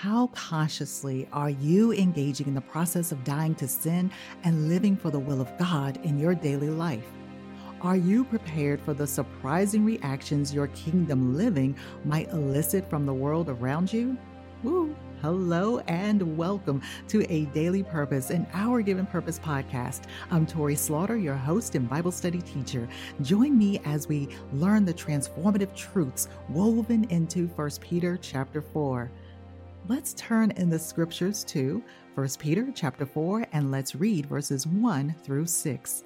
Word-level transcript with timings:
How 0.00 0.26
consciously 0.34 1.26
are 1.32 1.48
you 1.48 1.94
engaging 1.94 2.48
in 2.48 2.54
the 2.54 2.60
process 2.60 3.12
of 3.12 3.24
dying 3.24 3.54
to 3.54 3.66
sin 3.66 4.10
and 4.44 4.68
living 4.68 4.94
for 4.94 5.10
the 5.10 5.18
will 5.18 5.40
of 5.40 5.56
God 5.56 5.98
in 6.04 6.18
your 6.18 6.34
daily 6.34 6.68
life? 6.68 7.06
Are 7.80 7.96
you 7.96 8.22
prepared 8.24 8.78
for 8.78 8.92
the 8.92 9.06
surprising 9.06 9.86
reactions 9.86 10.52
your 10.52 10.66
kingdom 10.68 11.34
living 11.34 11.74
might 12.04 12.28
elicit 12.28 12.90
from 12.90 13.06
the 13.06 13.14
world 13.14 13.48
around 13.48 13.90
you? 13.90 14.18
Woo! 14.62 14.94
Hello 15.22 15.78
and 15.88 16.36
welcome 16.36 16.82
to 17.08 17.24
A 17.32 17.46
Daily 17.46 17.82
Purpose, 17.82 18.28
an 18.28 18.46
Our 18.52 18.82
Given 18.82 19.06
Purpose 19.06 19.38
podcast. 19.38 20.02
I'm 20.30 20.46
Torrie 20.46 20.76
Slaughter, 20.76 21.16
your 21.16 21.36
host 21.36 21.74
and 21.74 21.88
Bible 21.88 22.12
study 22.12 22.42
teacher. 22.42 22.86
Join 23.22 23.56
me 23.56 23.80
as 23.86 24.08
we 24.08 24.28
learn 24.52 24.84
the 24.84 24.92
transformative 24.92 25.74
truths 25.74 26.28
woven 26.50 27.04
into 27.04 27.46
1 27.46 27.70
Peter 27.80 28.18
chapter 28.20 28.60
4. 28.60 29.10
Let's 29.88 30.14
turn 30.14 30.50
in 30.52 30.68
the 30.68 30.80
scriptures 30.80 31.44
to 31.44 31.80
1 32.16 32.28
Peter 32.40 32.72
chapter 32.74 33.06
4 33.06 33.46
and 33.52 33.70
let's 33.70 33.94
read 33.94 34.26
verses 34.26 34.66
1 34.66 35.14
through 35.22 35.46
6. 35.46 36.04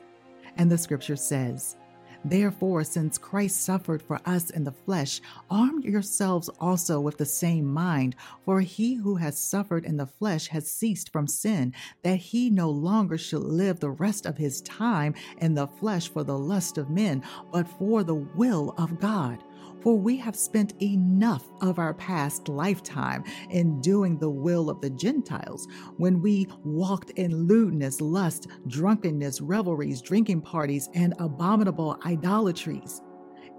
And 0.59 0.70
the 0.70 0.77
scripture 0.77 1.16
says, 1.16 1.77
Therefore, 2.22 2.84
since 2.84 3.16
Christ 3.16 3.64
suffered 3.64 4.02
for 4.02 4.20
us 4.27 4.50
in 4.50 4.64
the 4.64 4.72
flesh, 4.72 5.22
arm 5.48 5.80
yourselves 5.80 6.50
also 6.60 7.00
with 7.00 7.16
the 7.16 7.24
same 7.24 7.64
mind. 7.64 8.16
For 8.45 8.60
he 8.60 8.96
who 8.96 9.16
has 9.16 9.38
suffered 9.38 9.86
in 9.86 9.97
the 9.97 10.06
flesh 10.06 10.48
has 10.48 10.70
ceased 10.70 11.10
from 11.10 11.27
sin, 11.27 11.72
that 12.02 12.16
he 12.16 12.50
no 12.50 12.69
longer 12.69 13.16
should 13.16 13.44
live 13.44 13.80
the 13.80 13.92
rest 13.92 14.27
of 14.27 14.36
his 14.36 14.60
time 14.60 15.14
in 15.38 15.55
the 15.55 15.66
flesh 15.66 16.10
for 16.10 16.22
the 16.22 16.38
lust 16.38 16.77
of 16.77 16.91
men, 16.91 17.22
but 17.50 17.66
for 17.66 18.05
the 18.05 18.14
will 18.14 18.74
of 18.77 19.00
God. 19.00 19.42
For 19.83 19.97
we 19.97 20.16
have 20.19 20.37
spent 20.37 20.75
enough 20.83 21.45
of 21.62 21.79
our 21.79 21.95
past 21.95 22.48
lifetime 22.48 23.25
in 23.51 23.80
doing 23.80 24.19
the 24.19 24.30
will 24.30 24.69
of 24.69 24.80
the 24.80 24.91
Gentiles, 24.91 25.66
when 25.97 26.20
we 26.20 26.47
walked 26.64 27.11
in 27.11 27.47
lewdness, 27.47 28.00
lust, 28.00 28.48
drunkenness, 28.67 29.41
revelries, 29.41 30.03
drinking 30.03 30.42
parties, 30.42 30.89
and 30.95 31.14
abominable 31.19 31.98
idolatries. 32.05 33.00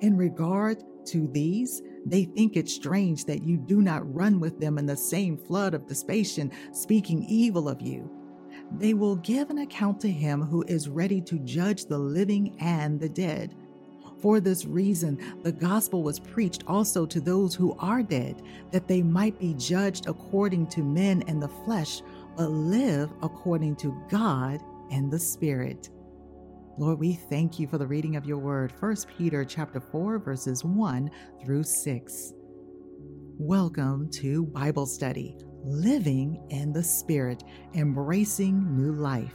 In 0.02 0.16
regard 0.16 0.84
to 1.08 1.28
these, 1.32 1.82
they 2.06 2.26
think 2.26 2.56
it 2.56 2.70
strange 2.70 3.26
that 3.26 3.44
you 3.44 3.58
do 3.58 3.82
not 3.82 4.14
run 4.14 4.40
with 4.40 4.60
them 4.60 4.78
in 4.78 4.86
the 4.86 4.98
same 4.98 5.38
flood 5.38 5.74
of 5.74 5.88
dissipation, 5.88 6.52
speaking 6.72 7.24
evil 7.28 7.68
of 7.68 7.82
you. 7.82 8.10
They 8.78 8.94
will 8.94 9.16
give 9.18 9.50
an 9.50 9.60
account 9.60 10.00
to 10.02 10.12
him 10.12 10.42
who 10.42 10.64
is 10.68 10.88
ready 10.88 11.22
to 11.22 11.40
judge 11.40 11.86
the 11.86 11.98
living 11.98 12.56
and 12.60 13.00
the 13.00 13.10
dead. 13.10 13.56
For 14.22 14.40
this 14.40 14.66
reason, 14.66 15.18
the 15.42 15.52
gospel 15.52 16.04
was 16.04 16.20
preached 16.20 16.64
also 16.68 17.08
to 17.08 17.20
those 17.20 17.56
who 17.56 17.76
are 17.80 18.04
dead, 18.04 18.44
that 18.72 18.88
they 18.88 19.02
might 19.02 19.40
be 19.40 19.56
judged 19.56 20.06
according 20.08 20.68
to 20.68 20.84
men 20.84 21.24
and 21.28 21.42
the 21.42 21.48
flesh, 21.48 22.04
but 22.38 22.52
live 22.52 23.12
according 23.24 23.78
to 23.78 24.00
God 24.10 24.62
and 24.92 25.12
the 25.12 25.18
Spirit. 25.18 25.90
Lord, 26.78 27.00
we 27.00 27.14
thank 27.14 27.58
you 27.60 27.68
for 27.68 27.80
the 27.80 27.88
reading 27.88 28.16
of 28.16 28.26
your 28.26 28.38
word, 28.38 28.74
1 28.80 28.96
Peter 29.18 29.44
chapter 29.44 29.80
4 29.80 30.20
verses 30.20 30.64
1 30.64 31.10
through 31.44 31.64
6. 31.64 32.34
Welcome 33.40 34.08
to 34.12 34.46
Bible 34.46 34.86
study, 34.86 35.36
living 35.64 36.46
in 36.52 36.72
the 36.74 36.84
Spirit, 36.84 37.44
embracing 37.74 38.78
new 38.78 38.94
life. 38.94 39.34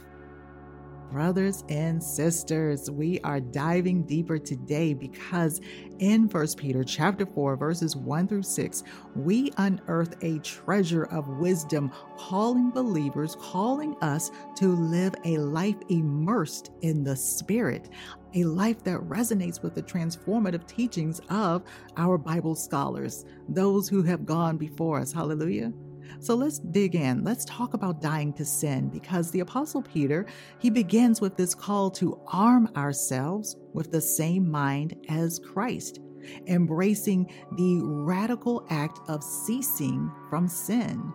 Brothers 1.11 1.63
and 1.69 2.03
sisters, 2.03 2.91
we 2.91 3.21
are 3.21 3.39
diving 3.39 4.03
deeper 4.03 4.37
today 4.37 4.93
because 4.93 5.61
in 5.99 6.27
1 6.27 6.47
Peter 6.57 6.83
chapter 6.83 7.25
4 7.25 7.55
verses 7.55 7.95
1 7.95 8.27
through 8.27 8.43
6, 8.43 8.83
we 9.15 9.53
unearth 9.57 10.21
a 10.21 10.39
treasure 10.39 11.05
of 11.05 11.27
wisdom 11.29 11.93
calling 12.17 12.71
believers, 12.71 13.37
calling 13.39 13.95
us 14.01 14.31
to 14.57 14.67
live 14.67 15.15
a 15.23 15.37
life 15.37 15.77
immersed 15.87 16.71
in 16.81 17.05
the 17.05 17.15
spirit, 17.15 17.89
a 18.33 18.43
life 18.43 18.83
that 18.83 18.99
resonates 18.99 19.63
with 19.63 19.75
the 19.75 19.83
transformative 19.83 20.67
teachings 20.67 21.21
of 21.29 21.63
our 21.95 22.17
Bible 22.17 22.53
scholars, 22.53 23.23
those 23.47 23.87
who 23.87 24.03
have 24.03 24.25
gone 24.25 24.57
before 24.57 24.99
us. 24.99 25.13
Hallelujah. 25.13 25.71
So 26.19 26.35
let's 26.35 26.59
dig 26.59 26.95
in. 26.95 27.23
Let's 27.23 27.45
talk 27.45 27.73
about 27.73 28.01
dying 28.01 28.33
to 28.33 28.45
sin 28.45 28.89
because 28.89 29.31
the 29.31 29.41
apostle 29.41 29.81
Peter, 29.81 30.25
he 30.59 30.69
begins 30.69 31.21
with 31.21 31.37
this 31.37 31.53
call 31.53 31.91
to 31.91 32.19
arm 32.27 32.69
ourselves 32.75 33.55
with 33.73 33.91
the 33.91 34.01
same 34.01 34.49
mind 34.49 34.95
as 35.09 35.39
Christ, 35.39 35.99
embracing 36.47 37.31
the 37.57 37.81
radical 37.83 38.65
act 38.69 38.99
of 39.07 39.23
ceasing 39.23 40.11
from 40.29 40.47
sin. 40.47 41.13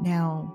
Now, 0.00 0.54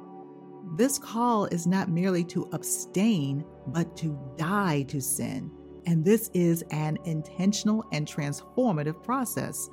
this 0.76 0.98
call 0.98 1.46
is 1.46 1.68
not 1.68 1.90
merely 1.90 2.24
to 2.26 2.50
abstain, 2.52 3.46
but 3.68 3.96
to 3.98 4.18
die 4.38 4.84
to 4.84 5.02
sin. 5.02 5.52
And 5.86 6.04
this 6.04 6.30
is 6.34 6.64
an 6.72 6.98
intentional 7.06 7.84
and 7.92 8.08
transformative 8.08 9.04
process. 9.04 9.70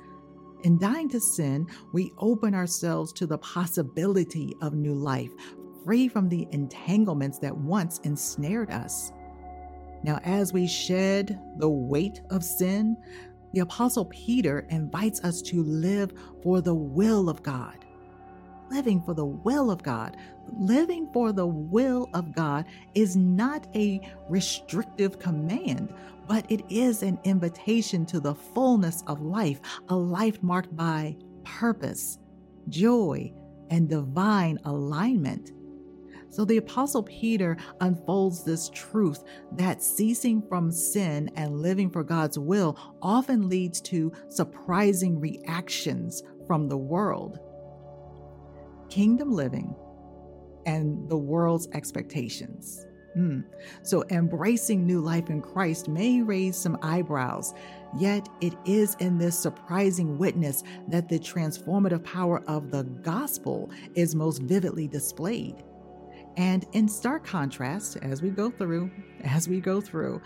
In 0.63 0.77
dying 0.77 1.09
to 1.09 1.19
sin, 1.19 1.65
we 1.91 2.13
open 2.19 2.53
ourselves 2.53 3.11
to 3.13 3.25
the 3.25 3.39
possibility 3.39 4.55
of 4.61 4.73
new 4.73 4.93
life, 4.93 5.31
free 5.83 6.07
from 6.07 6.29
the 6.29 6.47
entanglements 6.51 7.39
that 7.39 7.57
once 7.57 7.99
ensnared 8.03 8.69
us. 8.69 9.11
Now, 10.03 10.19
as 10.23 10.53
we 10.53 10.67
shed 10.67 11.39
the 11.57 11.69
weight 11.69 12.21
of 12.29 12.43
sin, 12.43 12.95
the 13.53 13.61
Apostle 13.61 14.05
Peter 14.05 14.67
invites 14.69 15.21
us 15.21 15.41
to 15.43 15.63
live 15.63 16.13
for 16.43 16.61
the 16.61 16.75
will 16.75 17.27
of 17.27 17.41
God. 17.41 17.83
Living 18.69 19.01
for 19.01 19.15
the 19.15 19.25
will 19.25 19.71
of 19.71 19.81
God. 19.81 20.15
Living 20.59 21.09
for 21.11 21.33
the 21.33 21.47
will 21.47 22.07
of 22.13 22.33
God 22.33 22.65
is 22.93 23.15
not 23.15 23.67
a 23.75 23.99
restrictive 24.29 25.17
command, 25.17 25.91
but 26.31 26.49
it 26.49 26.63
is 26.69 27.03
an 27.03 27.19
invitation 27.25 28.05
to 28.05 28.17
the 28.21 28.33
fullness 28.33 29.03
of 29.05 29.19
life, 29.19 29.59
a 29.89 29.95
life 29.95 30.41
marked 30.41 30.73
by 30.77 31.13
purpose, 31.43 32.19
joy, 32.69 33.29
and 33.69 33.89
divine 33.89 34.57
alignment. 34.63 35.51
So 36.29 36.45
the 36.45 36.55
Apostle 36.55 37.03
Peter 37.03 37.57
unfolds 37.81 38.45
this 38.45 38.69
truth 38.69 39.25
that 39.57 39.83
ceasing 39.83 40.41
from 40.47 40.71
sin 40.71 41.29
and 41.35 41.59
living 41.59 41.89
for 41.89 42.01
God's 42.01 42.39
will 42.39 42.79
often 43.01 43.49
leads 43.49 43.81
to 43.81 44.13
surprising 44.29 45.19
reactions 45.19 46.23
from 46.47 46.69
the 46.69 46.77
world. 46.77 47.39
Kingdom 48.89 49.33
living 49.33 49.75
and 50.65 51.09
the 51.09 51.17
world's 51.17 51.67
expectations. 51.73 52.85
Mm. 53.17 53.43
So, 53.83 54.05
embracing 54.09 54.85
new 54.85 55.01
life 55.01 55.29
in 55.29 55.41
Christ 55.41 55.89
may 55.89 56.21
raise 56.21 56.55
some 56.55 56.77
eyebrows, 56.81 57.53
yet, 57.97 58.29
it 58.39 58.53
is 58.65 58.95
in 58.99 59.17
this 59.17 59.37
surprising 59.37 60.17
witness 60.17 60.63
that 60.87 61.09
the 61.09 61.19
transformative 61.19 62.03
power 62.03 62.41
of 62.47 62.71
the 62.71 62.83
gospel 62.83 63.69
is 63.95 64.15
most 64.15 64.41
vividly 64.43 64.87
displayed. 64.87 65.63
And 66.37 66.65
in 66.71 66.87
stark 66.87 67.25
contrast, 67.25 67.97
as 68.01 68.21
we 68.21 68.29
go 68.29 68.49
through, 68.49 68.91
as 69.23 69.49
we 69.49 69.59
go 69.59 69.81
through, 69.81 70.21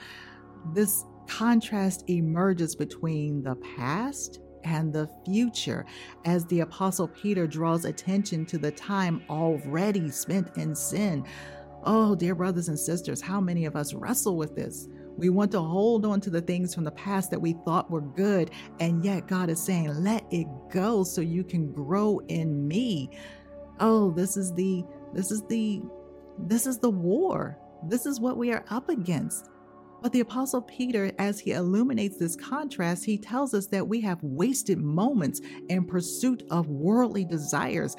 this 0.73 1.06
contrast 1.28 2.07
emerges 2.07 2.75
between 2.75 3.41
the 3.41 3.56
past 3.56 4.41
and 4.63 4.91
the 4.91 5.09
future 5.23 5.85
as 6.25 6.46
the 6.46 6.62
Apostle 6.62 7.07
Peter 7.07 7.47
draws 7.47 7.85
attention 7.85 8.46
to 8.47 8.57
the 8.57 8.72
time 8.72 9.23
already 9.29 10.09
spent 10.09 10.57
in 10.57 10.75
sin 10.75 11.23
Oh, 11.88 12.16
dear 12.16 12.34
brothers 12.34 12.68
and 12.68 12.79
sisters, 12.79 13.22
how 13.22 13.40
many 13.40 13.66
of 13.66 13.75
us 13.75 13.94
wrestle 13.94 14.38
with 14.38 14.56
this? 14.56 14.88
We 15.18 15.29
want 15.29 15.51
to 15.51 15.62
hold 15.62 16.03
on 16.03 16.19
to 16.22 16.31
the 16.31 16.41
things 16.41 16.73
from 16.73 16.84
the 16.84 16.91
past 16.91 17.29
that 17.29 17.40
we 17.40 17.53
thought 17.63 17.91
were 17.91 18.01
good, 18.01 18.50
and 18.79 19.06
yet 19.06 19.28
God 19.28 19.50
is 19.50 19.62
saying, 19.62 20.03
let 20.03 20.25
it 20.31 20.47
go 20.72 21.03
so 21.03 21.22
you 21.22 21.44
can 21.44 21.72
grow 21.72 22.19
in 22.28 22.68
me. 22.68 23.12
Oh, 23.79 24.11
this 24.11 24.35
is 24.35 24.53
the 24.53 24.84
this 25.14 25.32
is 25.32 25.43
the 25.47 25.84
this 26.40 26.66
is 26.66 26.79
the 26.79 26.90
war. 26.90 27.58
This 27.88 28.05
is 28.05 28.20
what 28.20 28.38
we 28.38 28.52
are 28.52 28.66
up 28.70 28.90
against. 28.90 29.49
But 30.02 30.11
the 30.11 30.22
Apostle 30.22 30.64
Peter, 30.64 31.11
as 31.20 31.40
he 31.40 31.52
illuminates 31.52 32.17
this 32.17 32.35
contrast, 32.35 33.05
he 33.05 33.17
tells 33.17 33.53
us 33.53 33.67
that 33.67 33.88
we 33.88 34.02
have 34.02 34.22
wasted 34.22 34.79
moments 34.79 35.41
in 35.70 35.85
pursuit 35.85 36.43
of 36.49 36.67
worldly 36.67 37.26
desires. 37.26 37.96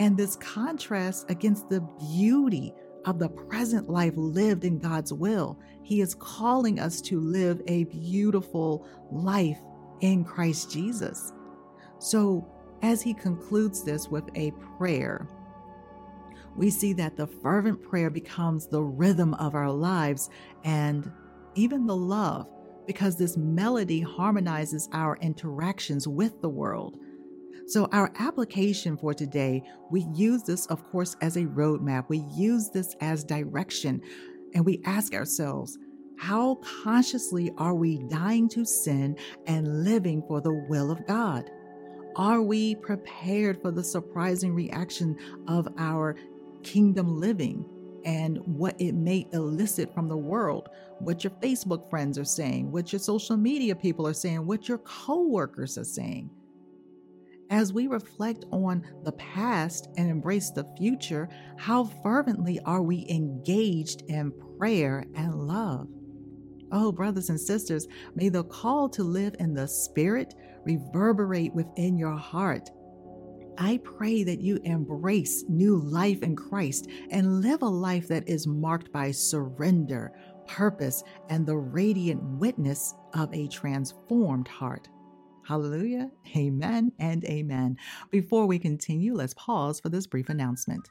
And 0.00 0.16
this 0.16 0.36
contrast 0.36 1.30
against 1.30 1.68
the 1.68 1.80
beauty 1.98 2.74
of 3.04 3.18
the 3.18 3.28
present 3.28 3.88
life 3.88 4.14
lived 4.16 4.64
in 4.64 4.78
God's 4.78 5.12
will. 5.12 5.58
He 5.82 6.00
is 6.00 6.14
calling 6.14 6.78
us 6.78 7.00
to 7.02 7.20
live 7.20 7.62
a 7.66 7.84
beautiful 7.84 8.86
life 9.10 9.58
in 10.00 10.24
Christ 10.24 10.70
Jesus. 10.70 11.32
So, 11.98 12.46
as 12.82 13.02
he 13.02 13.14
concludes 13.14 13.82
this 13.82 14.08
with 14.08 14.24
a 14.36 14.52
prayer, 14.76 15.26
we 16.56 16.70
see 16.70 16.92
that 16.94 17.16
the 17.16 17.26
fervent 17.26 17.82
prayer 17.82 18.10
becomes 18.10 18.66
the 18.66 18.82
rhythm 18.82 19.34
of 19.34 19.54
our 19.54 19.70
lives 19.70 20.30
and 20.64 21.10
even 21.54 21.86
the 21.86 21.96
love, 21.96 22.48
because 22.86 23.16
this 23.16 23.36
melody 23.36 24.00
harmonizes 24.00 24.88
our 24.92 25.16
interactions 25.18 26.08
with 26.08 26.40
the 26.40 26.48
world. 26.48 26.98
So, 27.66 27.88
our 27.92 28.12
application 28.18 28.96
for 28.96 29.12
today, 29.12 29.62
we 29.90 30.06
use 30.14 30.42
this, 30.42 30.66
of 30.66 30.84
course, 30.90 31.16
as 31.20 31.36
a 31.36 31.44
roadmap. 31.44 32.08
We 32.08 32.18
use 32.34 32.70
this 32.70 32.94
as 33.00 33.24
direction. 33.24 34.00
And 34.54 34.64
we 34.64 34.80
ask 34.84 35.14
ourselves, 35.14 35.78
how 36.18 36.56
consciously 36.82 37.52
are 37.58 37.74
we 37.74 37.98
dying 38.08 38.48
to 38.50 38.64
sin 38.64 39.16
and 39.46 39.84
living 39.84 40.22
for 40.26 40.40
the 40.40 40.52
will 40.52 40.90
of 40.90 41.06
God? 41.06 41.50
Are 42.16 42.42
we 42.42 42.74
prepared 42.74 43.62
for 43.62 43.70
the 43.70 43.84
surprising 43.84 44.52
reaction 44.52 45.16
of 45.46 45.68
our 45.78 46.16
kingdom 46.64 47.20
living 47.20 47.64
and 48.04 48.38
what 48.44 48.80
it 48.80 48.94
may 48.94 49.28
elicit 49.32 49.94
from 49.94 50.08
the 50.08 50.16
world? 50.16 50.68
What 50.98 51.22
your 51.22 51.30
Facebook 51.42 51.88
friends 51.88 52.18
are 52.18 52.24
saying, 52.24 52.72
what 52.72 52.92
your 52.92 52.98
social 52.98 53.36
media 53.36 53.76
people 53.76 54.06
are 54.08 54.14
saying, 54.14 54.44
what 54.44 54.68
your 54.68 54.78
coworkers 54.78 55.78
are 55.78 55.84
saying. 55.84 56.30
As 57.50 57.72
we 57.72 57.86
reflect 57.86 58.44
on 58.52 58.84
the 59.04 59.12
past 59.12 59.88
and 59.96 60.10
embrace 60.10 60.50
the 60.50 60.66
future, 60.76 61.28
how 61.56 61.84
fervently 61.84 62.60
are 62.66 62.82
we 62.82 63.06
engaged 63.08 64.02
in 64.08 64.32
prayer 64.58 65.06
and 65.14 65.34
love? 65.34 65.88
Oh, 66.70 66.92
brothers 66.92 67.30
and 67.30 67.40
sisters, 67.40 67.88
may 68.14 68.28
the 68.28 68.44
call 68.44 68.90
to 68.90 69.02
live 69.02 69.34
in 69.38 69.54
the 69.54 69.66
Spirit 69.66 70.34
reverberate 70.64 71.54
within 71.54 71.96
your 71.96 72.16
heart. 72.16 72.68
I 73.56 73.80
pray 73.82 74.22
that 74.24 74.42
you 74.42 74.60
embrace 74.64 75.44
new 75.48 75.78
life 75.78 76.22
in 76.22 76.36
Christ 76.36 76.88
and 77.10 77.40
live 77.40 77.62
a 77.62 77.66
life 77.66 78.06
that 78.08 78.28
is 78.28 78.46
marked 78.46 78.92
by 78.92 79.10
surrender, 79.10 80.12
purpose, 80.46 81.02
and 81.30 81.46
the 81.46 81.56
radiant 81.56 82.22
witness 82.22 82.94
of 83.14 83.32
a 83.34 83.48
transformed 83.48 84.48
heart. 84.48 84.88
Hallelujah, 85.48 86.10
amen, 86.36 86.92
and 86.98 87.24
amen. 87.24 87.78
Before 88.10 88.44
we 88.44 88.58
continue, 88.58 89.14
let's 89.14 89.32
pause 89.32 89.80
for 89.80 89.88
this 89.88 90.06
brief 90.06 90.28
announcement. 90.28 90.90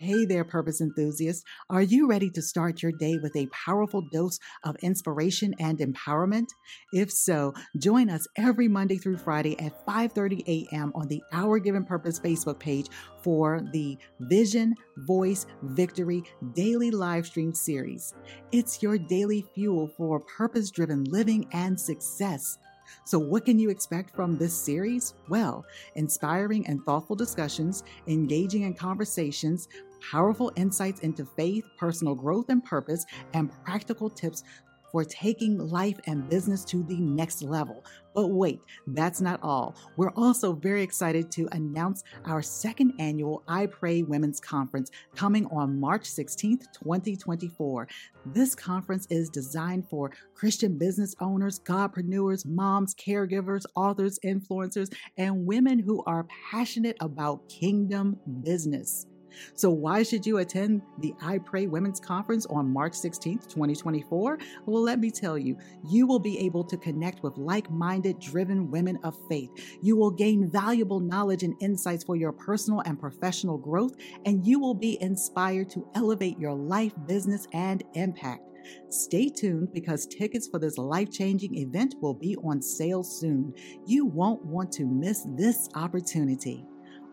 Hey 0.00 0.26
there, 0.26 0.44
purpose 0.44 0.80
enthusiasts. 0.80 1.42
Are 1.68 1.82
you 1.82 2.06
ready 2.06 2.30
to 2.30 2.40
start 2.40 2.84
your 2.84 2.92
day 2.92 3.18
with 3.20 3.34
a 3.34 3.48
powerful 3.48 4.00
dose 4.12 4.38
of 4.62 4.76
inspiration 4.76 5.56
and 5.58 5.76
empowerment? 5.80 6.46
If 6.92 7.10
so, 7.10 7.52
join 7.76 8.08
us 8.08 8.24
every 8.36 8.68
Monday 8.68 8.98
through 8.98 9.16
Friday 9.16 9.58
at 9.58 9.84
5:30 9.84 10.44
a.m. 10.46 10.92
on 10.94 11.08
the 11.08 11.20
Our 11.32 11.58
Given 11.58 11.84
Purpose 11.84 12.20
Facebook 12.20 12.60
page 12.60 12.86
for 13.24 13.60
the 13.72 13.98
Vision, 14.20 14.76
Voice, 14.98 15.46
Victory 15.64 16.22
daily 16.54 16.92
live 16.92 17.26
stream 17.26 17.52
series. 17.52 18.14
It's 18.52 18.80
your 18.80 18.98
daily 18.98 19.46
fuel 19.52 19.88
for 19.96 20.20
purpose-driven 20.20 21.04
living 21.10 21.48
and 21.50 21.78
success. 21.78 22.56
So, 23.04 23.18
what 23.18 23.44
can 23.44 23.58
you 23.58 23.70
expect 23.70 24.14
from 24.14 24.38
this 24.38 24.54
series? 24.54 25.14
Well, 25.28 25.64
inspiring 25.94 26.66
and 26.66 26.82
thoughtful 26.84 27.16
discussions, 27.16 27.82
engaging 28.06 28.62
in 28.62 28.74
conversations, 28.74 29.68
powerful 30.00 30.52
insights 30.56 31.00
into 31.00 31.24
faith, 31.24 31.64
personal 31.76 32.14
growth 32.14 32.48
and 32.48 32.64
purpose, 32.64 33.04
and 33.34 33.50
practical 33.64 34.10
tips 34.10 34.44
for 34.90 35.04
taking 35.04 35.58
life 35.58 35.98
and 36.06 36.28
business 36.28 36.64
to 36.64 36.82
the 36.84 36.98
next 36.98 37.42
level. 37.42 37.84
But 38.14 38.28
wait, 38.28 38.60
that's 38.88 39.20
not 39.20 39.40
all. 39.42 39.76
We're 39.96 40.12
also 40.16 40.52
very 40.52 40.82
excited 40.82 41.30
to 41.32 41.48
announce 41.52 42.02
our 42.24 42.42
second 42.42 42.94
annual 42.98 43.44
I 43.46 43.66
Pray 43.66 44.02
Women's 44.02 44.40
Conference 44.40 44.90
coming 45.14 45.46
on 45.46 45.78
March 45.78 46.02
16th, 46.02 46.72
2024. 46.72 47.88
This 48.26 48.54
conference 48.54 49.06
is 49.10 49.28
designed 49.28 49.88
for 49.88 50.10
Christian 50.34 50.78
business 50.78 51.14
owners, 51.20 51.60
godpreneurs, 51.60 52.44
moms, 52.46 52.94
caregivers, 52.94 53.64
authors, 53.76 54.18
influencers, 54.24 54.92
and 55.16 55.46
women 55.46 55.78
who 55.78 56.02
are 56.04 56.26
passionate 56.50 56.96
about 57.00 57.48
kingdom 57.48 58.18
business. 58.42 59.06
So, 59.54 59.70
why 59.70 60.02
should 60.02 60.26
you 60.26 60.38
attend 60.38 60.82
the 60.98 61.14
I 61.20 61.38
Pray 61.38 61.66
Women's 61.66 62.00
Conference 62.00 62.46
on 62.46 62.72
March 62.72 62.92
16th, 62.92 63.48
2024? 63.48 64.38
Well, 64.66 64.82
let 64.82 64.98
me 64.98 65.10
tell 65.10 65.38
you, 65.38 65.56
you 65.88 66.06
will 66.06 66.18
be 66.18 66.38
able 66.38 66.64
to 66.64 66.76
connect 66.76 67.22
with 67.22 67.36
like 67.36 67.70
minded, 67.70 68.18
driven 68.18 68.70
women 68.70 68.98
of 69.02 69.16
faith. 69.28 69.50
You 69.82 69.96
will 69.96 70.10
gain 70.10 70.50
valuable 70.50 71.00
knowledge 71.00 71.42
and 71.42 71.54
insights 71.60 72.04
for 72.04 72.16
your 72.16 72.32
personal 72.32 72.80
and 72.80 72.98
professional 72.98 73.58
growth, 73.58 73.96
and 74.24 74.46
you 74.46 74.58
will 74.58 74.74
be 74.74 75.00
inspired 75.02 75.70
to 75.70 75.88
elevate 75.94 76.38
your 76.38 76.54
life, 76.54 76.92
business, 77.06 77.46
and 77.52 77.82
impact. 77.94 78.42
Stay 78.90 79.28
tuned 79.28 79.72
because 79.72 80.06
tickets 80.06 80.46
for 80.46 80.58
this 80.58 80.78
life 80.78 81.10
changing 81.10 81.56
event 81.56 81.94
will 82.00 82.14
be 82.14 82.36
on 82.36 82.60
sale 82.60 83.02
soon. 83.02 83.54
You 83.86 84.06
won't 84.06 84.44
want 84.44 84.72
to 84.72 84.86
miss 84.86 85.26
this 85.36 85.68
opportunity. 85.74 86.64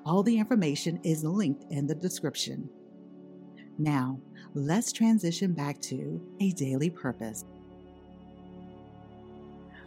All 0.06 0.22
the 0.22 0.38
information 0.38 1.00
is 1.04 1.24
linked 1.24 1.66
in 1.72 1.88
the 1.88 1.96
description. 1.96 2.70
Now, 3.80 4.20
let's 4.54 4.92
transition 4.92 5.54
back 5.54 5.82
to 5.82 6.22
a 6.40 6.52
daily 6.52 6.92
purpose. 6.92 7.44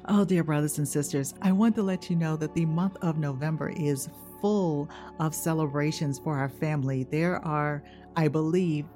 Oh, 0.06 0.25
dear 0.25 0.43
brothers 0.43 0.79
and 0.79 0.88
sisters, 0.88 1.35
I 1.41 1.53
want 1.53 1.76
to 1.76 1.82
let 1.82 2.11
you 2.11 2.17
know 2.17 2.37
that 2.37 2.55
the 2.55 2.67
month 2.67 2.97
of 3.00 3.19
November 3.19 3.69
is 3.69 4.09
full 4.41 4.88
of 5.20 5.35
celebrations 5.35 6.19
for 6.19 6.37
our 6.37 6.49
family. 6.49 7.05
There 7.05 7.44
are, 7.44 7.82
I 8.17 8.26
believe, 8.26 8.87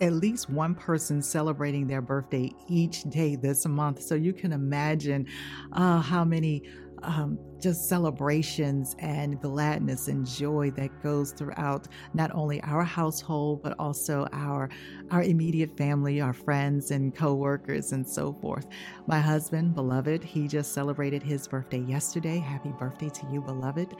at 0.00 0.14
least 0.14 0.48
one 0.48 0.74
person 0.74 1.20
celebrating 1.20 1.86
their 1.86 2.00
birthday 2.00 2.52
each 2.68 3.02
day 3.04 3.36
this 3.36 3.66
month. 3.66 4.00
So 4.00 4.14
you 4.14 4.32
can 4.32 4.52
imagine 4.52 5.26
uh, 5.72 6.00
how 6.00 6.24
many 6.24 6.62
um, 7.02 7.38
just 7.60 7.88
celebrations 7.88 8.96
and 8.98 9.40
gladness 9.40 10.08
and 10.08 10.26
joy 10.26 10.70
that 10.72 11.02
goes 11.02 11.32
throughout 11.32 11.88
not 12.14 12.30
only 12.34 12.62
our 12.62 12.82
household 12.84 13.62
but 13.62 13.74
also 13.78 14.26
our 14.32 14.70
our 15.10 15.22
immediate 15.22 15.76
family, 15.76 16.20
our 16.20 16.32
friends 16.32 16.90
and 16.90 17.14
coworkers 17.14 17.92
and 17.92 18.06
so 18.06 18.32
forth. 18.40 18.66
My 19.06 19.18
husband, 19.18 19.74
beloved, 19.74 20.22
he 20.24 20.48
just 20.48 20.72
celebrated 20.72 21.22
his 21.22 21.46
birthday 21.48 21.80
yesterday. 21.80 22.38
Happy 22.38 22.72
birthday 22.78 23.08
to 23.10 23.26
you, 23.30 23.40
beloved. 23.40 23.94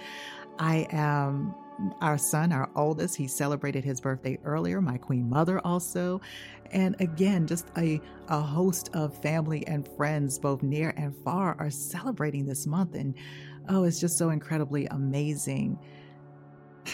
I 0.58 0.86
am 0.90 1.54
our 2.00 2.18
son, 2.18 2.52
our 2.52 2.68
oldest, 2.74 3.16
he 3.16 3.26
celebrated 3.26 3.84
his 3.84 4.00
birthday 4.00 4.38
earlier, 4.44 4.80
my 4.80 4.98
queen 4.98 5.28
mother 5.28 5.60
also. 5.64 6.20
And 6.72 6.96
again, 7.00 7.46
just 7.46 7.68
a, 7.76 8.00
a 8.28 8.40
host 8.40 8.90
of 8.94 9.20
family 9.22 9.66
and 9.66 9.88
friends, 9.96 10.38
both 10.38 10.62
near 10.62 10.92
and 10.96 11.14
far, 11.24 11.56
are 11.58 11.70
celebrating 11.70 12.46
this 12.46 12.66
month. 12.66 12.94
And 12.94 13.14
oh, 13.68 13.84
it's 13.84 14.00
just 14.00 14.18
so 14.18 14.30
incredibly 14.30 14.86
amazing. 14.86 15.78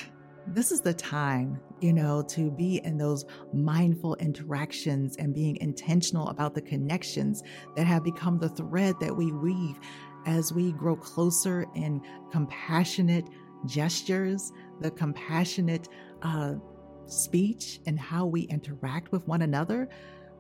This 0.49 0.71
is 0.71 0.81
the 0.81 0.95
time, 0.95 1.59
you 1.81 1.93
know, 1.93 2.23
to 2.29 2.53
be 2.53 2.81
in 2.85 2.97
those 2.97 3.25
mindful 3.53 4.15
interactions 4.21 5.17
and 5.17 5.35
being 5.35 5.57
intentional 5.57 6.29
about 6.29 6.55
the 6.55 6.63
connections 6.63 7.43
that 7.75 7.85
have 7.85 8.05
become 8.05 8.39
the 8.39 8.51
thread 8.51 8.95
that 9.01 9.17
we 9.17 9.33
weave 9.33 9.75
as 10.25 10.53
we 10.53 10.71
grow 10.71 10.95
closer 10.95 11.67
and 11.75 12.01
compassionate 12.31 13.29
gestures, 13.65 14.53
the 14.81 14.91
compassionate 14.91 15.89
uh, 16.23 16.55
speech, 17.07 17.81
and 17.87 17.99
how 17.99 18.27
we 18.27 18.43
interact 18.43 19.13
with 19.13 19.27
one 19.27 19.43
another. 19.43 19.89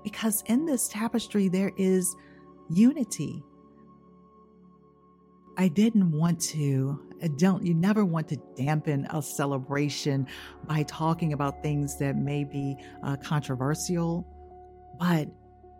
Because 0.04 0.42
in 0.46 0.66
this 0.66 0.88
tapestry, 0.88 1.48
there 1.48 1.72
is 1.76 2.14
unity. 2.70 3.42
I 5.56 5.68
didn't 5.68 6.12
want 6.12 6.40
to, 6.50 7.00
don't, 7.38 7.64
you 7.64 7.72
never 7.72 8.04
want 8.04 8.28
to 8.28 8.36
dampen 8.56 9.06
a 9.10 9.22
celebration 9.22 10.26
by 10.66 10.82
talking 10.82 11.32
about 11.32 11.62
things 11.62 11.98
that 11.98 12.16
may 12.16 12.44
be 12.44 12.76
uh, 13.02 13.16
controversial. 13.16 14.26
But 14.98 15.28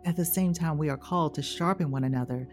at 0.05 0.15
the 0.15 0.25
same 0.25 0.53
time, 0.53 0.77
we 0.77 0.89
are 0.89 0.97
called 0.97 1.35
to 1.35 1.41
sharpen 1.41 1.91
one 1.91 2.05
another, 2.05 2.47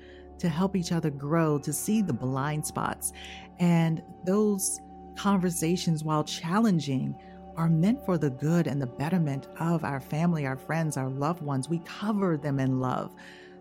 to 0.44 0.50
help 0.50 0.76
each 0.76 0.92
other 0.92 1.10
grow, 1.10 1.58
to 1.58 1.72
see 1.72 2.02
the 2.02 2.12
blind 2.12 2.64
spots. 2.66 3.12
And 3.58 4.02
those 4.26 4.78
conversations, 5.16 6.04
while 6.04 6.22
challenging, 6.22 7.16
are 7.56 7.68
meant 7.68 8.04
for 8.04 8.18
the 8.18 8.30
good 8.30 8.66
and 8.66 8.80
the 8.80 8.86
betterment 8.86 9.48
of 9.58 9.84
our 9.84 10.00
family, 10.00 10.44
our 10.44 10.56
friends, 10.56 10.96
our 10.96 11.08
loved 11.08 11.40
ones. 11.40 11.68
We 11.68 11.78
cover 11.80 12.36
them 12.36 12.60
in 12.60 12.78
love. 12.78 13.14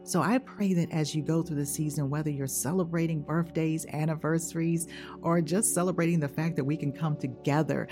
So 0.03 0.21
I 0.21 0.39
pray 0.39 0.73
that 0.73 0.91
as 0.91 1.15
you 1.15 1.23
go 1.23 1.41
through 1.41 1.55
the 1.55 1.65
season, 1.65 2.09
whether 2.09 2.29
you're 2.29 2.47
celebrating 2.47 3.21
birthdays, 3.21 3.85
anniversaries, 3.85 4.87
or 5.21 5.39
just 5.41 5.73
celebrating 5.73 6.19
the 6.19 6.27
fact 6.27 6.57
that 6.57 6.65
we 6.65 6.75
can 6.75 6.91
come 6.91 7.15
together, 7.15 7.87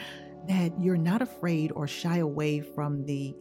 that 0.50 0.74
you're 0.82 0.98
not 0.98 1.22
afraid 1.22 1.72
or 1.72 1.88
shy 1.88 2.18
away 2.18 2.60
from 2.60 3.06
the 3.06 3.34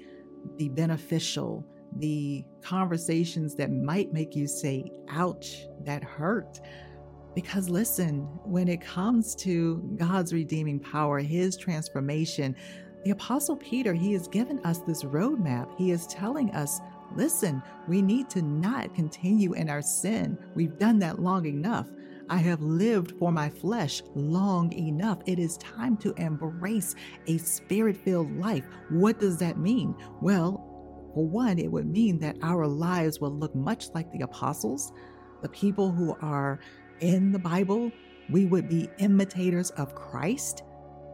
the 0.57 0.69
beneficial, 0.71 1.67
the 1.97 2.45
conversations 2.63 3.55
that 3.57 3.71
might 3.71 4.13
make 4.13 4.37
you 4.37 4.47
say, 4.47 4.85
ouch, 5.09 5.67
that 5.85 6.03
hurt. 6.05 6.61
Because 7.35 7.69
listen, 7.69 8.23
when 8.45 8.69
it 8.69 8.81
comes 8.81 9.35
to 9.37 9.79
God's 9.97 10.33
redeeming 10.33 10.81
power, 10.81 11.21
His 11.21 11.57
transformation, 11.57 12.57
the 13.05 13.13
Apostle 13.13 13.57
Peter, 13.57 13.95
he 13.95 14.13
has 14.13 14.29
given 14.29 14.59
us 14.65 14.81
this 14.81 15.05
roadmap. 15.05 15.69
He 15.79 15.91
is 15.91 16.07
telling 16.07 16.51
us, 16.51 16.81
listen, 17.17 17.63
we 17.89 18.03
need 18.03 18.29
to 18.31 18.43
not 18.43 18.95
continue 18.95 19.55
in 19.55 19.71
our 19.71 19.81
sin. 19.81 20.39
We've 20.55 20.79
done 20.79 20.99
that 20.99 21.19
long 21.19 21.47
enough. 21.47 21.89
I 22.29 22.37
have 22.37 22.61
lived 22.61 23.15
for 23.19 23.33
my 23.33 23.49
flesh 23.49 24.03
long 24.15 24.73
enough. 24.75 25.19
It 25.27 25.39
is 25.39 25.57
time 25.57 25.97
to 25.99 26.13
embrace 26.15 26.95
a 27.27 27.39
spirit 27.39 27.97
filled 27.97 28.31
life. 28.39 28.65
What 28.91 29.19
does 29.19 29.39
that 29.39 29.59
mean? 29.59 29.97
Well, 30.21 30.70
for 31.15 31.27
one, 31.27 31.59
it 31.59 31.71
would 31.71 31.87
mean 31.87 32.19
that 32.21 32.37
our 32.43 32.67
lives 32.67 33.21
will 33.21 33.33
look 33.33 33.55
much 33.55 33.89
like 33.95 34.11
the 34.13 34.23
apostles, 34.23 34.93
the 35.43 35.49
people 35.49 35.91
who 35.91 36.17
are 36.21 36.61
in 37.01 37.33
the 37.33 37.39
Bible. 37.39 37.91
We 38.29 38.47
would 38.47 38.69
be 38.69 38.89
imitators 38.99 39.71
of 39.71 39.95
Christ 39.95 40.63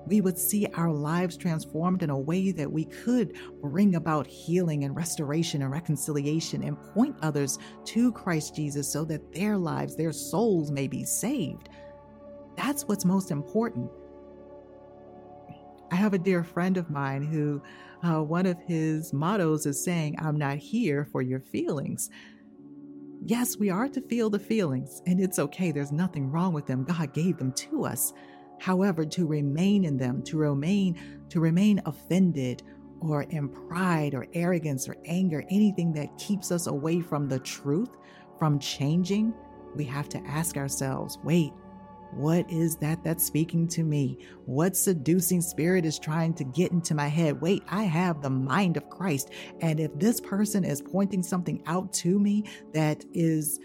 we 0.06 0.20
would 0.20 0.38
see 0.38 0.66
our 0.74 0.90
lives 0.90 1.36
transformed 1.36 2.02
in 2.02 2.10
a 2.10 2.18
way 2.18 2.52
that 2.52 2.70
we 2.70 2.84
could 2.84 3.36
bring 3.60 3.96
about 3.96 4.26
healing 4.26 4.84
and 4.84 4.94
restoration 4.94 5.62
and 5.62 5.70
reconciliation 5.70 6.62
and 6.62 6.80
point 6.94 7.16
others 7.22 7.58
to 7.86 8.12
Christ 8.12 8.54
Jesus 8.54 8.90
so 8.90 9.04
that 9.06 9.32
their 9.32 9.58
lives, 9.58 9.96
their 9.96 10.12
souls 10.12 10.70
may 10.70 10.86
be 10.86 11.04
saved. 11.04 11.68
That's 12.56 12.84
what's 12.84 13.04
most 13.04 13.30
important. 13.30 13.90
I 15.96 15.98
have 15.98 16.12
a 16.12 16.18
dear 16.18 16.44
friend 16.44 16.76
of 16.76 16.90
mine 16.90 17.22
who, 17.22 17.62
uh, 18.02 18.22
one 18.22 18.44
of 18.44 18.60
his 18.66 19.14
mottos 19.14 19.64
is 19.64 19.82
saying, 19.82 20.16
I'm 20.18 20.36
not 20.36 20.58
here 20.58 21.06
for 21.10 21.22
your 21.22 21.40
feelings. 21.40 22.10
Yes, 23.24 23.56
we 23.56 23.70
are 23.70 23.88
to 23.88 24.02
feel 24.02 24.28
the 24.28 24.38
feelings, 24.38 25.00
and 25.06 25.18
it's 25.18 25.38
okay. 25.38 25.72
There's 25.72 25.92
nothing 25.92 26.30
wrong 26.30 26.52
with 26.52 26.66
them. 26.66 26.84
God 26.84 27.14
gave 27.14 27.38
them 27.38 27.50
to 27.52 27.86
us. 27.86 28.12
However, 28.60 29.06
to 29.06 29.26
remain 29.26 29.86
in 29.86 29.96
them, 29.96 30.20
to 30.24 30.36
remain, 30.36 31.00
to 31.30 31.40
remain 31.40 31.80
offended 31.86 32.62
or 33.00 33.22
in 33.22 33.48
pride 33.48 34.12
or 34.12 34.26
arrogance 34.34 34.90
or 34.90 34.98
anger, 35.06 35.44
anything 35.48 35.94
that 35.94 36.18
keeps 36.18 36.52
us 36.52 36.66
away 36.66 37.00
from 37.00 37.26
the 37.26 37.38
truth, 37.38 37.96
from 38.38 38.58
changing, 38.58 39.32
we 39.74 39.84
have 39.84 40.10
to 40.10 40.18
ask 40.26 40.58
ourselves, 40.58 41.16
wait, 41.24 41.54
what 42.16 42.50
is 42.50 42.76
that 42.76 43.04
that's 43.04 43.24
speaking 43.24 43.68
to 43.68 43.82
me? 43.82 44.18
What 44.46 44.76
seducing 44.76 45.40
spirit 45.40 45.84
is 45.84 45.98
trying 45.98 46.34
to 46.34 46.44
get 46.44 46.72
into 46.72 46.94
my 46.94 47.08
head? 47.08 47.40
Wait, 47.40 47.62
I 47.68 47.84
have 47.84 48.22
the 48.22 48.30
mind 48.30 48.76
of 48.76 48.88
Christ. 48.88 49.30
And 49.60 49.78
if 49.78 49.96
this 49.98 50.20
person 50.20 50.64
is 50.64 50.80
pointing 50.80 51.22
something 51.22 51.62
out 51.66 51.92
to 51.94 52.18
me 52.18 52.44
that 52.72 53.04
is, 53.12 53.60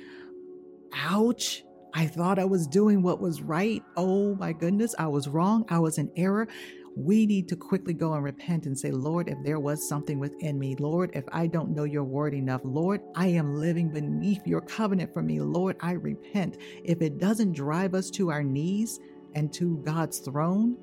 ouch, 0.94 1.64
I 1.94 2.08
thought 2.08 2.40
I 2.40 2.46
was 2.46 2.68
doing 2.68 3.02
what 3.02 3.22
was 3.22 3.42
right. 3.42 3.84
Oh 3.98 4.36
my 4.36 4.54
goodness, 4.54 4.96
I 4.98 5.08
was 5.08 5.28
wrong. 5.28 5.66
I 5.70 5.80
was 5.80 5.98
in 5.98 6.12
error. 6.16 6.48
We 6.96 7.26
need 7.26 7.48
to 7.50 7.56
quickly 7.56 7.94
go 7.94 8.14
and 8.14 8.24
repent 8.24 8.66
and 8.66 8.78
say, 8.78 8.92
Lord, 8.92 9.30
if 9.30 9.38
there 9.44 9.60
was 9.60 9.88
something 9.88 10.20
within 10.20 10.60
me, 10.60 10.76
Lord, 10.78 11.12
if 11.14 11.24
I 11.32 11.48
don't 11.48 11.74
know 11.74 11.86
your 11.86 12.04
word 12.04 12.34
enough, 12.34 12.62
Lord, 12.64 13.02
I 13.16 13.28
am 13.28 13.56
living 13.56 13.90
beneath 13.90 14.46
your 14.46 14.62
covenant 14.62 15.14
for 15.14 15.22
me. 15.22 15.40
Lord, 15.40 15.78
I 15.80 15.94
repent. 15.94 16.58
If 16.84 17.02
it 17.02 17.18
doesn't 17.18 17.54
drive 17.54 17.94
us 17.94 18.10
to 18.12 18.30
our 18.30 18.44
knees 18.44 19.00
and 19.36 19.54
to 19.54 19.82
God's 19.86 20.20
throne 20.20 20.78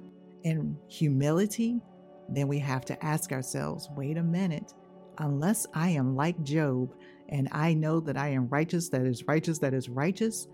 in 0.45 0.79
humility, 0.89 1.81
then 2.31 2.49
we 2.49 2.59
have 2.59 2.85
to 2.87 3.05
ask 3.05 3.33
ourselves, 3.33 3.89
wait 3.95 4.17
a 4.17 4.23
minute, 4.23 4.73
unless 5.19 5.67
I 5.75 5.91
am 5.91 6.17
like 6.17 6.43
Job 6.43 6.95
and 7.29 7.49
I 7.53 7.75
know 7.75 8.01
that 8.01 8.17
I 8.17 8.29
am 8.29 8.49
righteous, 8.49 8.89
that 8.91 9.03
is 9.03 9.25
righteous, 9.27 9.59
that 9.59 9.75
is 9.75 9.89
righteous, 9.89 10.47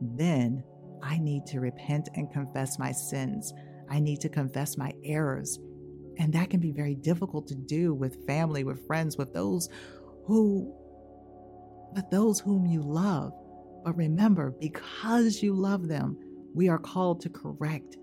then 0.00 0.64
I 1.02 1.18
need 1.18 1.46
to 1.46 1.60
repent 1.60 2.08
and 2.14 2.32
confess 2.32 2.78
my 2.78 2.92
sins. 2.92 3.52
I 3.92 4.00
need 4.00 4.20
to 4.22 4.28
confess 4.30 4.78
my 4.78 4.92
errors. 5.04 5.60
And 6.18 6.32
that 6.32 6.50
can 6.50 6.60
be 6.60 6.72
very 6.72 6.94
difficult 6.94 7.46
to 7.48 7.54
do 7.54 7.94
with 7.94 8.26
family, 8.26 8.64
with 8.64 8.86
friends, 8.86 9.18
with 9.18 9.34
those 9.34 9.68
who, 10.24 10.74
with 11.94 12.08
those 12.10 12.40
whom 12.40 12.66
you 12.66 12.80
love. 12.80 13.32
But 13.84 13.96
remember, 13.96 14.54
because 14.60 15.42
you 15.42 15.52
love 15.52 15.88
them, 15.88 16.16
we 16.54 16.68
are 16.68 16.78
called 16.78 17.20
to 17.22 17.28
correct, 17.28 17.98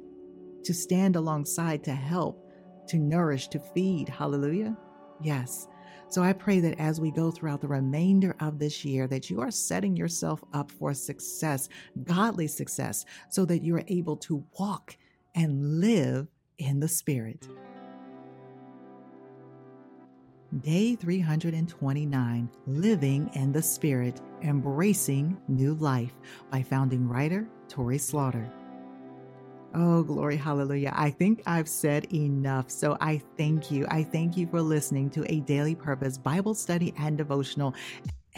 to 0.63 0.73
stand 0.73 1.15
alongside, 1.15 1.83
to 1.85 1.95
help, 1.95 2.45
to 2.89 2.97
nourish, 2.97 3.47
to 3.49 3.59
feed. 3.59 4.09
Hallelujah. 4.09 4.77
Yes. 5.21 5.67
So 6.09 6.23
I 6.23 6.33
pray 6.33 6.59
that 6.59 6.79
as 6.79 6.99
we 6.99 7.11
go 7.11 7.31
throughout 7.31 7.61
the 7.61 7.67
remainder 7.67 8.35
of 8.39 8.57
this 8.59 8.83
year, 8.83 9.07
that 9.07 9.29
you 9.29 9.41
are 9.41 9.51
setting 9.51 9.95
yourself 9.95 10.43
up 10.53 10.71
for 10.71 10.93
success, 10.93 11.69
godly 12.03 12.47
success, 12.47 13.05
so 13.29 13.45
that 13.45 13.63
you 13.63 13.75
are 13.75 13.83
able 13.87 14.17
to 14.17 14.43
walk 14.59 14.97
and 15.35 15.79
live 15.79 16.27
in 16.57 16.79
the 16.79 16.87
Spirit. 16.87 17.47
Day 20.61 20.95
329 20.95 22.49
Living 22.65 23.29
in 23.33 23.51
the 23.51 23.61
Spirit, 23.61 24.19
Embracing 24.41 25.37
New 25.47 25.75
Life 25.75 26.13
by 26.49 26.63
founding 26.63 27.07
writer 27.07 27.47
Torrie 27.67 27.99
Slaughter. 27.99 28.51
Oh, 29.75 30.01
glory, 30.01 30.35
hallelujah. 30.35 30.91
I 30.95 31.11
think 31.11 31.43
I've 31.45 31.69
said 31.69 32.11
enough. 32.11 32.71
So 32.71 32.97
I 32.99 33.21
thank 33.37 33.69
you. 33.69 33.85
I 33.89 34.01
thank 34.01 34.35
you 34.35 34.47
for 34.47 34.61
listening 34.61 35.11
to 35.11 35.31
a 35.31 35.41
daily 35.41 35.75
purpose 35.75 36.17
Bible 36.17 36.55
study 36.55 36.93
and 36.97 37.15
devotional 37.15 37.75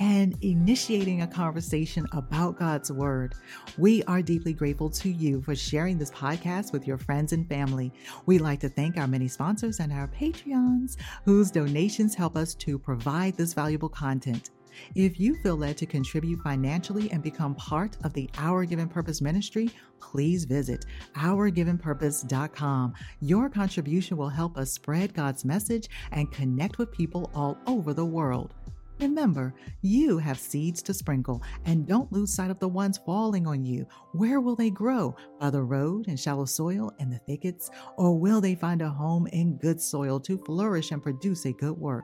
and 0.01 0.35
initiating 0.41 1.21
a 1.21 1.27
conversation 1.27 2.07
about 2.11 2.57
God's 2.57 2.91
Word. 2.91 3.35
We 3.77 4.01
are 4.05 4.23
deeply 4.23 4.51
grateful 4.51 4.89
to 4.89 5.09
you 5.11 5.43
for 5.43 5.53
sharing 5.53 5.99
this 5.99 6.09
podcast 6.09 6.73
with 6.73 6.87
your 6.87 6.97
friends 6.97 7.33
and 7.33 7.47
family. 7.47 7.93
We'd 8.25 8.41
like 8.41 8.59
to 8.61 8.69
thank 8.69 8.97
our 8.97 9.07
many 9.07 9.27
sponsors 9.27 9.79
and 9.79 9.93
our 9.93 10.07
Patreons 10.07 10.97
whose 11.23 11.51
donations 11.51 12.15
help 12.15 12.35
us 12.35 12.55
to 12.55 12.79
provide 12.79 13.37
this 13.37 13.53
valuable 13.53 13.89
content. 13.89 14.49
If 14.95 15.19
you 15.19 15.35
feel 15.35 15.55
led 15.55 15.77
to 15.77 15.85
contribute 15.85 16.41
financially 16.41 17.11
and 17.11 17.21
become 17.21 17.53
part 17.53 17.95
of 18.03 18.13
the 18.13 18.27
Our 18.39 18.65
Given 18.65 18.89
Purpose 18.89 19.21
ministry, 19.21 19.69
please 19.99 20.45
visit 20.45 20.83
ourgivenpurpose.com. 21.15 22.93
Your 23.19 23.49
contribution 23.49 24.17
will 24.17 24.29
help 24.29 24.57
us 24.57 24.71
spread 24.71 25.13
God's 25.13 25.45
message 25.45 25.89
and 26.11 26.31
connect 26.31 26.79
with 26.79 26.91
people 26.91 27.29
all 27.35 27.59
over 27.67 27.93
the 27.93 28.05
world. 28.05 28.55
Remember, 29.01 29.55
you 29.81 30.19
have 30.19 30.37
seeds 30.37 30.83
to 30.83 30.93
sprinkle, 30.93 31.41
and 31.65 31.87
don't 31.87 32.11
lose 32.11 32.31
sight 32.31 32.51
of 32.51 32.59
the 32.59 32.67
ones 32.67 32.99
falling 33.03 33.47
on 33.47 33.65
you. 33.65 33.87
Where 34.11 34.39
will 34.39 34.55
they 34.55 34.69
grow? 34.69 35.15
By 35.39 35.49
the 35.49 35.63
road 35.63 36.07
and 36.07 36.19
shallow 36.19 36.45
soil 36.45 36.93
and 36.99 37.11
the 37.11 37.17
thickets? 37.17 37.71
Or 37.97 38.15
will 38.15 38.41
they 38.41 38.53
find 38.53 38.83
a 38.83 38.89
home 38.89 39.25
in 39.27 39.57
good 39.57 39.81
soil 39.81 40.19
to 40.19 40.37
flourish 40.45 40.91
and 40.91 41.01
produce 41.01 41.45
a 41.45 41.51
good 41.53 41.79
work? 41.79 42.03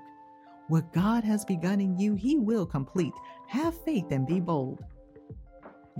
What 0.70 0.92
God 0.92 1.24
has 1.24 1.46
begun 1.46 1.80
in 1.80 2.00
you, 2.00 2.16
He 2.16 2.40
will 2.40 2.66
complete. 2.66 3.14
Have 3.48 3.80
faith 3.84 4.08
and 4.10 4.26
be 4.26 4.40
bold. 4.40 4.84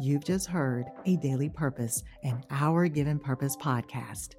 You've 0.02 0.26
just 0.26 0.48
heard 0.48 0.86
a 1.06 1.16
daily 1.18 1.50
purpose 1.50 2.04
and 2.24 2.44
our 2.50 2.88
given 2.88 3.20
purpose 3.20 3.56
podcast. 3.56 4.34